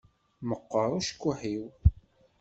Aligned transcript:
Meqqeṛ 0.47 0.89
ucekkuḥ-iw. 0.97 1.65